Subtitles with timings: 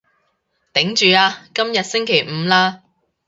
[0.73, 2.79] 頂住啊，今日星期五喇